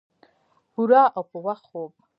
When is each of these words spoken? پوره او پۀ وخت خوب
پوره 0.73 1.01
او 1.15 1.21
پۀ 1.29 1.37
وخت 1.47 1.65
خوب 1.69 1.91